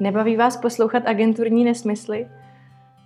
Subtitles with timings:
[0.00, 2.28] Nebaví vás poslouchat agenturní nesmysly?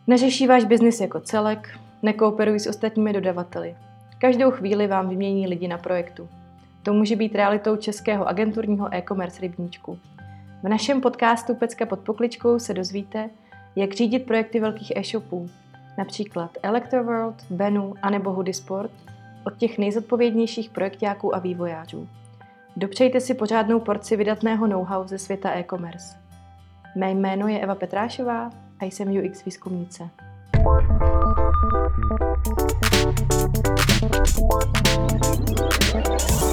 [0.07, 1.79] Neřeší váš biznis jako celek?
[2.03, 3.75] Nekooperují s ostatními dodavateli?
[4.19, 6.29] Každou chvíli vám vymění lidi na projektu.
[6.83, 9.99] To může být realitou českého agenturního e-commerce rybníčku.
[10.63, 13.31] V našem podcastu Pecka pod pokličkou se dozvíte,
[13.77, 15.51] jak řídit projekty velkých e-shopů,
[15.99, 18.93] například Electroworld, Benu anebo Hoodie Sport,
[19.47, 22.09] od těch nejzodpovědnějších projektáků a vývojářů.
[22.77, 26.20] Dopřejte si pořádnou porci vydatného know-how ze světa e-commerce.
[26.97, 28.51] Mé jméno je Eva Petrášová
[28.81, 30.09] a jsem UX výzkumnice.
[36.19, 36.50] V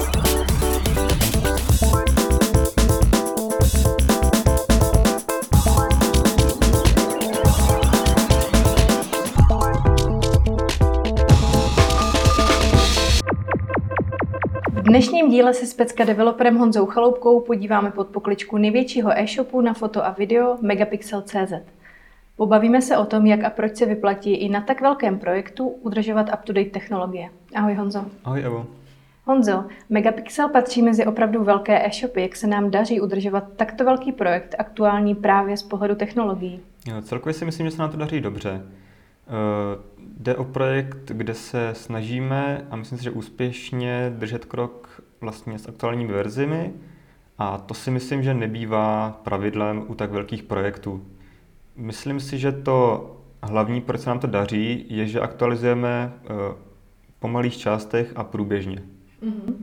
[14.88, 20.06] dnešním díle se s Pecka developerem Honzou Chaloupkou podíváme pod pokličku největšího e-shopu na foto
[20.06, 21.52] a video Megapixel.cz.
[22.36, 26.26] Pobavíme se o tom, jak a proč se vyplatí i na tak velkém projektu udržovat
[26.34, 27.30] up-to-date technologie.
[27.54, 28.04] Ahoj Honzo.
[28.24, 28.66] Ahoj Evo.
[29.24, 32.22] Honzo, Megapixel patří mezi opravdu velké e-shopy.
[32.22, 36.60] Jak se nám daří udržovat takto velký projekt aktuální právě z pohledu technologií?
[37.02, 38.62] Celkově si myslím, že se nám to daří dobře.
[40.20, 45.68] Jde o projekt, kde se snažíme a myslím si, že úspěšně držet krok vlastně s
[45.68, 46.72] aktuálními verzemi
[47.38, 51.04] a to si myslím, že nebývá pravidlem u tak velkých projektů.
[51.76, 53.10] Myslím si, že to
[53.42, 56.36] hlavní, proč se nám to daří, je, že aktualizujeme uh,
[57.18, 58.82] po malých částech a průběžně.
[59.22, 59.54] Mm-hmm.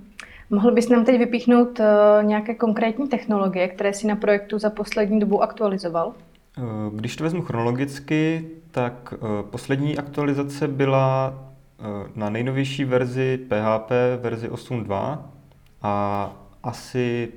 [0.50, 1.86] Mohl bys nám teď vypíchnout uh,
[2.24, 6.14] nějaké konkrétní technologie, které si na projektu za poslední dobu aktualizoval?
[6.94, 9.14] Když to vezmu chronologicky, tak
[9.50, 11.34] poslední aktualizace byla
[12.16, 15.20] na nejnovější verzi PHP, verzi 8.2
[15.82, 16.32] a
[16.64, 17.32] asi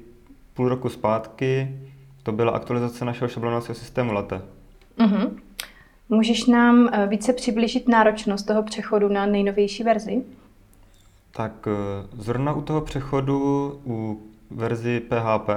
[0.54, 1.78] půl roku zpátky
[2.22, 4.42] to byla aktualizace našeho šablonovacího systému Latte.
[4.98, 5.30] Uh-huh.
[6.08, 10.22] Můžeš nám více přiblížit náročnost toho přechodu na nejnovější verzi?
[11.30, 11.68] Tak
[12.12, 15.48] zrovna u toho přechodu u verzi PHP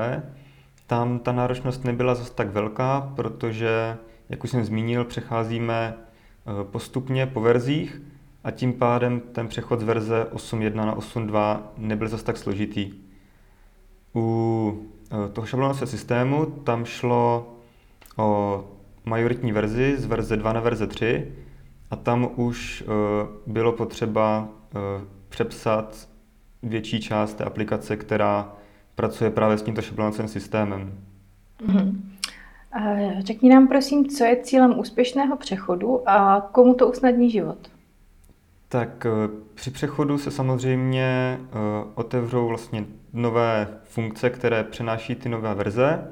[0.91, 3.97] tam ta náročnost nebyla zase tak velká, protože,
[4.29, 5.94] jak už jsem zmínil, přecházíme
[6.63, 8.02] postupně po verzích
[8.44, 12.94] a tím pádem ten přechod z verze 8.1 na 8.2 nebyl zase tak složitý.
[14.16, 14.88] U
[15.34, 17.53] toho šablonového systému tam šlo
[18.18, 18.63] o
[19.06, 21.31] majoritní verzi z verze 2 na verze 3
[21.91, 22.84] a tam už
[23.47, 24.50] bylo potřeba
[25.29, 26.09] přepsat
[26.63, 28.53] větší část té aplikace, která
[28.96, 30.94] pracuje právě s tímto šablonovacím systémem.
[31.68, 32.02] Mm-hmm.
[33.19, 37.57] Řekni nám prosím, co je cílem úspěšného přechodu a komu to usnadní život?
[38.69, 39.07] Tak
[39.53, 41.40] při přechodu se samozřejmě
[41.96, 46.08] otevřou vlastně nové funkce, které přenáší ty nové verze.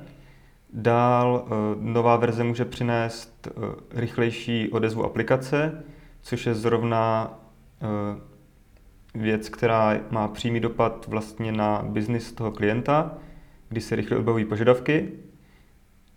[0.74, 1.48] Dál
[1.80, 3.48] nová verze může přinést
[3.94, 5.84] rychlejší odezvu aplikace,
[6.22, 7.34] což je zrovna
[9.19, 13.18] věc, která má přímý dopad vlastně na biznis toho klienta,
[13.69, 15.09] kdy se rychle odbavují požadavky.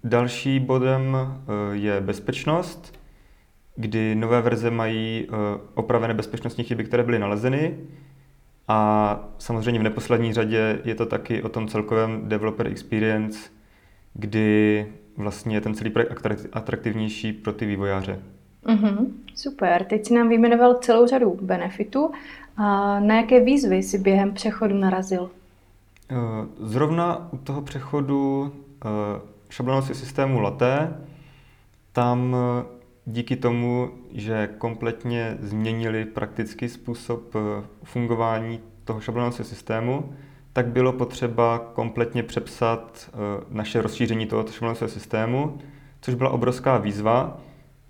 [0.04, 1.16] Další bodem
[1.72, 3.00] je bezpečnost,
[3.76, 5.28] kdy nové verze mají
[5.74, 7.78] opravené bezpečnostní chyby, které byly nalezeny.
[8.68, 13.50] A samozřejmě v neposlední řadě je to taky o tom celkovém developer experience,
[14.14, 14.86] kdy
[15.16, 18.22] vlastně je ten celý projekt atraktivnější pro ty vývojáře.
[18.66, 22.10] Mm-hmm, super, teď si nám vyjmenoval celou řadu benefitů.
[22.56, 25.30] A na jaké výzvy si během přechodu narazil?
[26.60, 28.52] Zrovna u toho přechodu
[29.48, 30.94] šablonového systému Latte,
[31.92, 32.36] tam
[33.06, 37.34] díky tomu, že kompletně změnili praktický způsob
[37.84, 40.12] fungování toho šablonového systému,
[40.52, 43.10] tak bylo potřeba kompletně přepsat
[43.50, 45.58] naše rozšíření tohoto šablonového systému,
[46.00, 47.40] což byla obrovská výzva,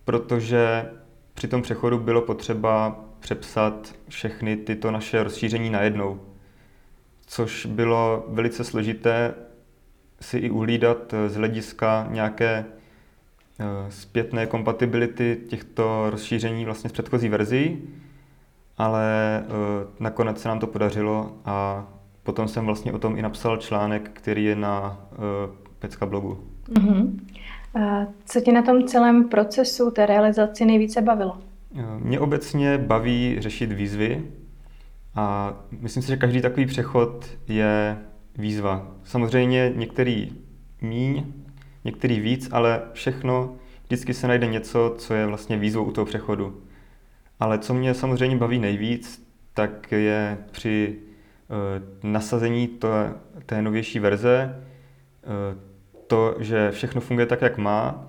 [0.05, 0.91] protože
[1.35, 6.21] při tom přechodu bylo potřeba přepsat všechny tyto naše rozšíření najednou,
[7.27, 9.35] což bylo velice složité
[10.21, 12.65] si i uhlídat z hlediska nějaké
[13.61, 17.79] eh, zpětné kompatibility těchto rozšíření vlastně z předchozí verzí,
[18.79, 19.47] ale eh,
[20.01, 21.87] nakonec se nám to podařilo a
[22.23, 25.17] potom jsem vlastně o tom i napsal článek, který je na eh,
[25.79, 26.45] Pecka blogu.
[26.69, 27.19] Mm-hmm.
[28.25, 31.39] Co tě na tom celém procesu té realizaci nejvíce bavilo?
[31.99, 34.25] Mě obecně baví řešit výzvy
[35.15, 37.99] a myslím si, že každý takový přechod je
[38.39, 38.87] výzva.
[39.05, 40.33] Samozřejmě některý
[40.81, 41.25] míň,
[41.85, 43.55] některý víc, ale všechno,
[43.85, 46.63] vždycky se najde něco, co je vlastně výzvou u toho přechodu.
[47.41, 50.97] Ale co mě samozřejmě baví nejvíc, tak je při
[51.49, 52.89] uh, nasazení to,
[53.47, 54.65] té novější verze
[55.55, 55.72] uh,
[56.13, 58.05] to, že všechno funguje tak, jak má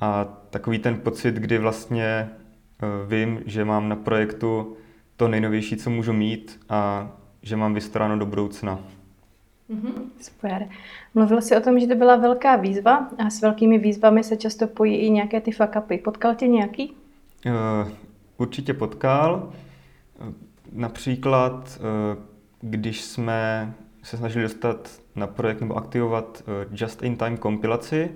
[0.00, 4.76] a takový ten pocit, kdy vlastně eh, vím, že mám na projektu
[5.16, 7.10] to nejnovější, co můžu mít a
[7.42, 8.78] že mám vystaráno do budoucna.
[9.70, 10.68] Mm-hmm, super.
[11.14, 14.66] Mluvil jsi o tom, že to byla velká výzva a s velkými výzvami se často
[14.66, 15.98] pojí i nějaké ty fakapy.
[15.98, 16.92] Potkal tě nějaký?
[17.46, 17.92] Uh,
[18.36, 19.52] určitě potkal.
[20.72, 22.22] Například, uh,
[22.60, 28.10] když jsme se snažili dostat na projekt nebo aktivovat uh, just-in-time kompilaci,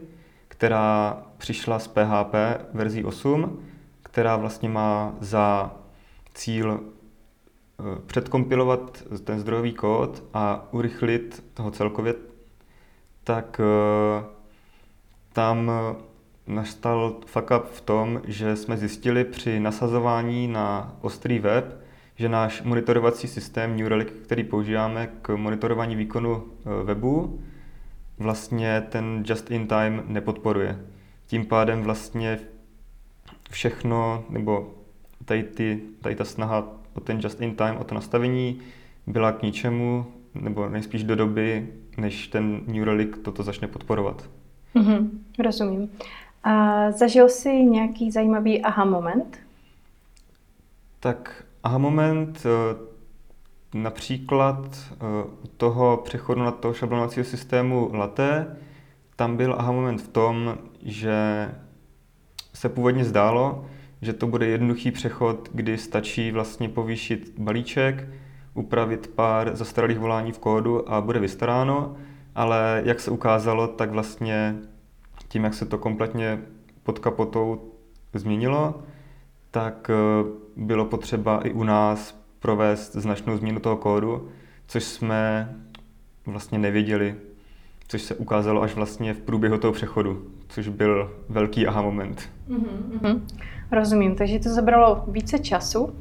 [0.49, 2.35] která přišla z PHP
[2.73, 3.65] verzí 8,
[4.03, 5.77] která vlastně má za
[6.35, 6.81] cíl
[7.81, 12.15] Eh, předkompilovat ten zdrojový kód a urychlit toho celkově,
[13.25, 14.25] tak eh,
[15.33, 15.71] tam
[16.47, 21.84] nastal fuck up v tom, že jsme zjistili při nasazování na ostrý web,
[22.17, 27.41] že náš monitorovací systém New Relic, který používáme k monitorování výkonu eh, webu,
[28.19, 30.81] vlastně ten just-in-time nepodporuje.
[31.27, 32.41] Tím pádem vlastně
[33.51, 34.75] všechno, nebo
[35.25, 38.61] tady, ty, tady ta snaha o ten just in time, o to nastavení
[39.07, 44.31] byla k ničemu, nebo nejspíš do doby, než ten New Relic toto začne podporovat.
[44.75, 45.91] Mm-hmm, rozumím.
[46.45, 49.39] A zažil jsi nějaký zajímavý aha moment?
[51.01, 52.77] Tak aha moment eh,
[53.75, 54.97] například eh,
[55.43, 58.57] u toho přechodu na toho šablonovacího systému Latte,
[59.17, 61.49] tam byl aha moment v tom, že
[62.55, 63.67] se původně zdálo,
[64.03, 68.09] že to bude jednoduchý přechod, kdy stačí vlastně povýšit balíček,
[68.55, 71.97] upravit pár zastaralých volání v kódu a bude vystaráno,
[72.35, 74.57] ale jak se ukázalo, tak vlastně
[75.29, 76.43] tím, jak se to kompletně
[76.83, 77.73] pod kapotou
[78.15, 78.83] změnilo,
[79.55, 79.95] tak eh,
[80.57, 84.29] bylo potřeba i u nás provést značnou změnu toho kódu,
[84.67, 85.55] což jsme
[86.27, 87.15] vlastně nevěděli,
[87.89, 92.31] což se ukázalo až vlastně v průběhu toho přechodu, což byl velký aha moment.
[92.49, 93.21] Mm-hmm.
[93.73, 95.85] Rozumím, takže to zabralo více času.
[95.85, 95.93] Uh,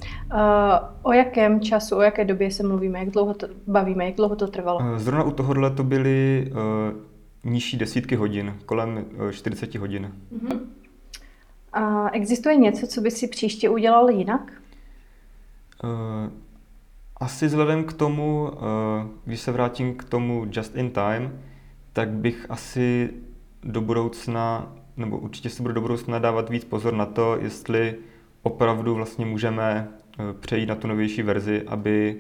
[1.02, 4.48] o jakém času, o jaké době se mluvíme, jak dlouho to bavíme, jak dlouho to
[4.48, 4.80] trvalo?
[4.80, 10.12] Uh, zrovna u tohohle to byly uh, nižší desítky hodin, kolem uh, 40 hodin.
[10.38, 10.60] Uh-huh.
[11.74, 14.52] A existuje něco, co by si příště udělal jinak?
[15.84, 15.90] Uh,
[17.18, 18.60] asi vzhledem k tomu, uh,
[19.26, 21.40] když se vrátím k tomu just in time,
[21.94, 23.10] tak bych asi
[23.64, 27.96] do budoucna nebo určitě si budu do budoucna dávat víc pozor na to, jestli
[28.44, 29.88] opravdu vlastně můžeme
[30.20, 32.18] eh, přejít na tu novější verzi, aby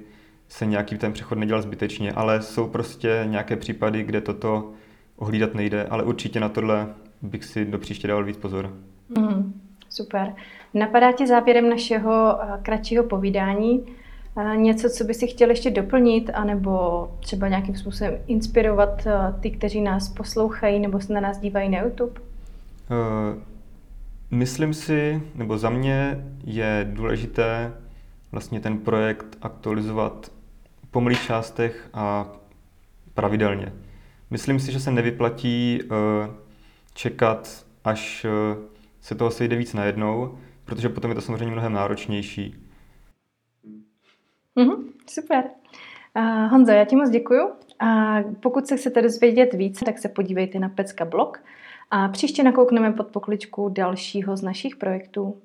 [0.48, 4.72] se nějaký ten přechod nedělal zbytečně, ale jsou prostě nějaké případy, kde toto
[5.16, 8.74] ohlídat nejde, ale určitě na tohle bych si do příště dával víc pozor.
[9.18, 10.33] Mm, super.
[10.74, 13.83] Napadá ti závěrem našeho eh, kratšího povídání
[14.38, 19.07] eh, něco, co by si chtěl ještě doplnit, anebo třeba nějakým způsobem inspirovat
[19.39, 22.21] ty, kteří nás poslouchají nebo se na nás dívají na YouTube?
[22.92, 23.39] Eh,
[24.31, 27.74] myslím si, nebo za mě je důležité
[28.31, 30.31] vlastně ten projekt aktualizovat
[30.92, 32.27] po malých částech a
[33.13, 33.74] pravidelně.
[34.30, 36.30] Myslím si, že se nevyplatí eh,
[36.94, 38.30] čekat, až eh,
[39.04, 42.56] se toho sejde víc najednou, protože potom je to samozřejmě mnohem náročnější.
[44.58, 45.44] Mm-hmm, super.
[46.16, 47.50] Uh, Honzo, já ti moc děkuju.
[47.80, 51.44] A pokud se chcete dozvědět více, tak se podívejte na Pecka blog
[51.92, 55.42] a příště nakoukneme pod pokličku dalšího z našich projektů.